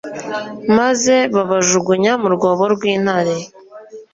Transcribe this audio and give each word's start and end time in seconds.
maze 0.77 1.15
babajugunya 1.35 2.11
mu 2.21 2.27
rwobo 2.35 2.63
rw 2.73 2.81
intare 2.93 3.35